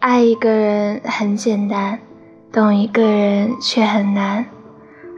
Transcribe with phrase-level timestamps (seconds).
[0.00, 1.98] 爱一个人很简单，
[2.52, 4.46] 懂一个人却很难。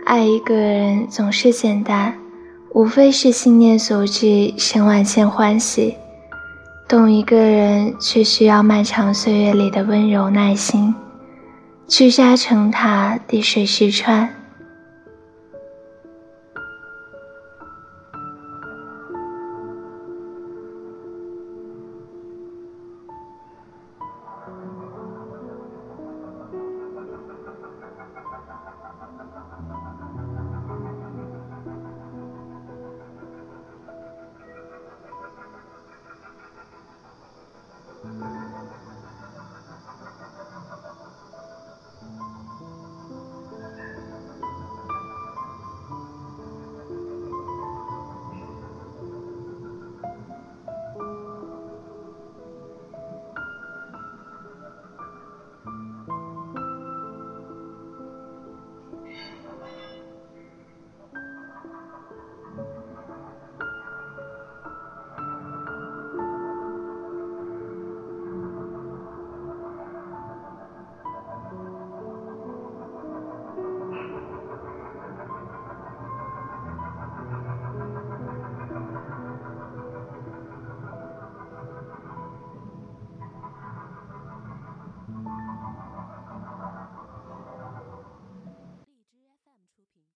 [0.06, 2.14] 爱一个人总是简单，
[2.72, 5.96] 无非是心念所至，生万千欢喜；
[6.88, 10.94] 懂一个人却需要漫长岁月里的温柔耐心，
[11.86, 14.34] 聚沙成塔，滴水石穿。